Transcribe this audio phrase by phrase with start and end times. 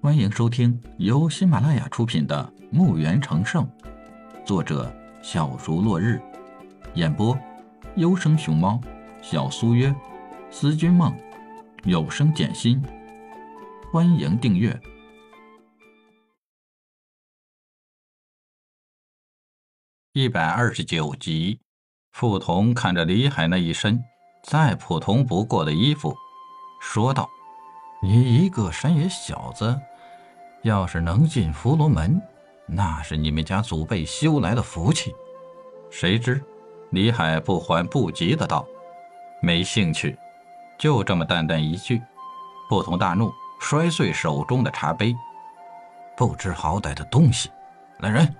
[0.00, 3.66] 欢迎收听由喜马拉雅出品的《墓园成圣》，
[4.46, 4.94] 作者
[5.24, 6.22] 小竹落日，
[6.94, 7.36] 演播
[7.96, 8.80] 优生熊猫、
[9.20, 9.92] 小苏约、
[10.52, 11.12] 思君梦、
[11.82, 12.80] 有声简心。
[13.90, 14.80] 欢迎订阅
[20.12, 21.58] 一百二十九集。
[22.12, 24.00] 傅彤看着李海那一身
[24.44, 26.16] 再普通不过的衣服，
[26.80, 27.28] 说道。
[28.00, 29.76] 你一个山野小子，
[30.62, 32.20] 要是能进佛罗门，
[32.64, 35.12] 那是你们家祖辈修来的福气。
[35.90, 36.40] 谁知，
[36.90, 38.64] 李海不缓不急的道
[39.42, 40.16] ：“没兴趣。”
[40.78, 42.00] 就这么淡淡一句，
[42.68, 45.12] 不同大怒，摔碎手中的茶杯。
[46.16, 47.50] 不知好歹的东西，
[47.98, 48.32] 来人！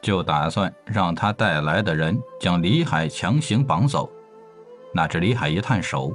[0.00, 4.10] 就打算让他带来的人将李海强行绑走。
[4.94, 6.10] 哪知李海一探手。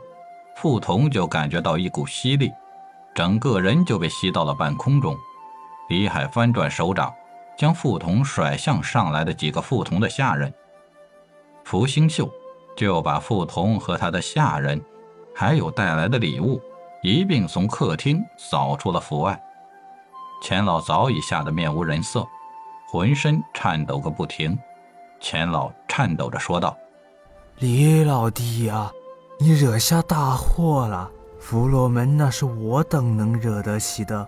[0.60, 2.52] 傅彤就感觉到一股吸力，
[3.14, 5.16] 整个人就被吸到了半空中。
[5.88, 7.14] 李海翻转手掌，
[7.56, 10.52] 将傅彤甩向上来的几个傅彤的下人。
[11.64, 12.28] 福星秀
[12.76, 14.84] 就把傅彤和他的下人，
[15.36, 16.60] 还有带来的礼物，
[17.04, 19.40] 一并从客厅扫出了府外。
[20.42, 22.28] 钱老早已吓得面无人色，
[22.88, 24.58] 浑身颤抖个不停。
[25.20, 26.76] 钱老颤抖着说道
[27.60, 28.92] ：“李老弟呀。”
[29.40, 31.12] 你惹下大祸了！
[31.40, 34.28] 弗罗门那是我等能惹得起的，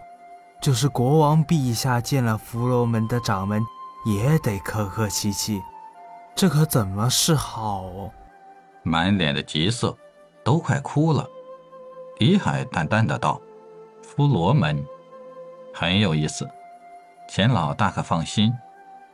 [0.61, 3.65] 就是国王陛下见了弗罗门的掌门，
[4.05, 5.63] 也得客客气气，
[6.35, 7.89] 这可怎么是好？
[8.83, 9.97] 满脸的急色，
[10.43, 11.27] 都快哭了。
[12.19, 13.41] 李海淡淡的道
[14.03, 14.85] ：“弗罗门，
[15.73, 16.47] 很有意思。
[17.27, 18.53] 钱老大可放心，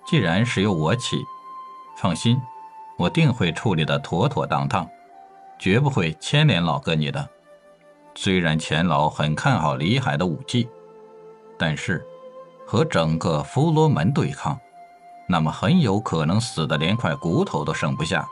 [0.05, 1.17] 既然是由我起，
[1.97, 2.37] 放心，
[2.97, 4.85] 我定会处理的妥妥当当。”
[5.57, 7.29] 绝不会牵连老哥你的。
[8.15, 10.69] 虽然钱老很看好李海的武技，
[11.57, 12.05] 但是
[12.65, 14.57] 和整个弗罗门对抗，
[15.27, 18.27] 那么很有可能死的连块骨头都剩不下。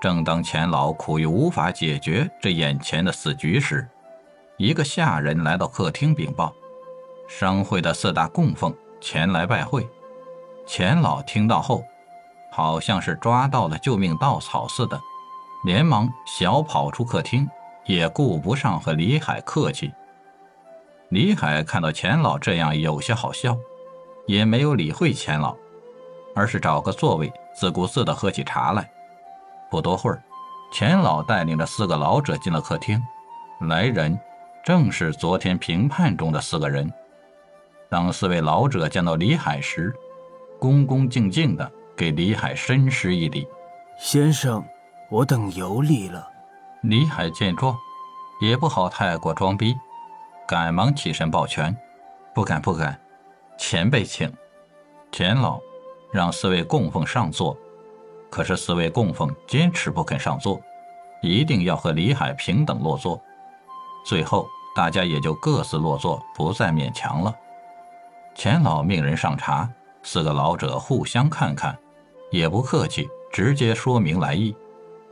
[0.00, 3.88] 正当钱老苦于无法解决这眼前的死局时，
[4.56, 6.54] 一个下人来到客厅禀报：
[7.28, 9.88] 商会的四大供奉前来拜会。
[10.66, 11.84] 钱老听到后，
[12.52, 15.00] 好像是抓到了救命稻草似的。
[15.64, 17.48] 连忙小跑出客厅，
[17.84, 19.92] 也顾不上和李海客气。
[21.08, 23.56] 李海看到钱老这样，有些好笑，
[24.26, 25.56] 也没有理会钱老，
[26.34, 28.88] 而是找个座位，自顾自地喝起茶来。
[29.70, 30.22] 不多会儿，
[30.72, 33.02] 钱老带领着四个老者进了客厅，
[33.60, 34.18] 来人
[34.64, 36.90] 正是昨天评判中的四个人。
[37.90, 39.94] 当四位老者见到李海时，
[40.60, 43.48] 恭恭敬敬地给李海深施一礼
[43.98, 44.62] ：“先生。”
[45.10, 46.28] 我等有礼了。
[46.82, 47.76] 李海见状，
[48.42, 49.74] 也不好太过装逼，
[50.46, 51.74] 赶忙起身抱拳
[52.34, 53.00] ：“不敢不敢，
[53.58, 54.30] 前辈请。”
[55.10, 55.58] 钱老
[56.12, 57.56] 让四位供奉上座，
[58.28, 60.60] 可是四位供奉坚持不肯上座，
[61.22, 63.18] 一定要和李海平等落座。
[64.04, 67.34] 最后大家也就各自落座，不再勉强了。
[68.34, 69.68] 钱老命人上茶，
[70.02, 71.76] 四个老者互相看看，
[72.30, 74.54] 也不客气，直接说明来意。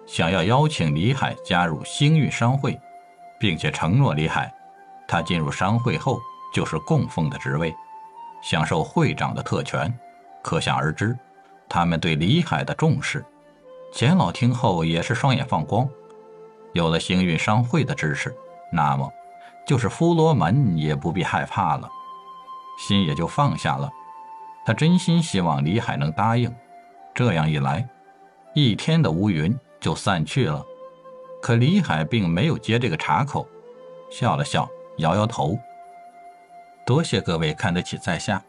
[0.06, 2.80] 想要邀请李海加入星运商会，
[3.40, 4.52] 并且承诺李海，
[5.08, 6.20] 他进入商会后
[6.54, 7.74] 就是供奉的职位，
[8.40, 9.92] 享受会长的特权。
[10.42, 11.18] 可想而知，
[11.68, 13.24] 他们对李海的重视。
[13.92, 15.88] 钱老听后也是双眼放光，
[16.72, 18.32] 有了星运商会的支持，
[18.70, 19.10] 那么
[19.66, 21.90] 就是弗罗门也不必害怕了，
[22.78, 23.90] 心也就放下了。
[24.64, 26.54] 他真心希望李海能答应，
[27.12, 27.88] 这样一来，
[28.54, 29.56] 一天的乌云。
[29.86, 30.66] 就散去了，
[31.41, 33.47] 可李海并没有接这个茬口，
[34.10, 35.56] 笑了笑，摇摇头。
[36.84, 38.44] 多谢各位看得起在下，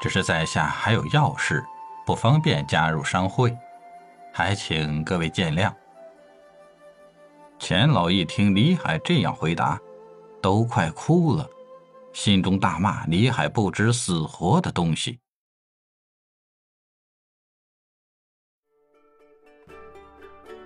[0.00, 1.64] 只是在下还有要事，
[2.04, 3.56] 不方便加入商会，
[4.32, 5.72] 还请各位见谅。
[7.60, 9.80] 钱老一听李海这样回答，
[10.42, 11.48] 都快哭了，
[12.12, 15.20] 心中大骂李海不知死活的东西。